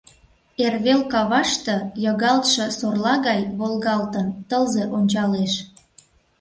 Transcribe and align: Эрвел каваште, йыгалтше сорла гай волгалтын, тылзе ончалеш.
Эрвел 0.65 1.01
каваште, 1.13 1.75
йыгалтше 2.03 2.65
сорла 2.77 3.13
гай 3.27 3.39
волгалтын, 3.59 4.27
тылзе 4.49 4.83
ончалеш. 4.97 5.53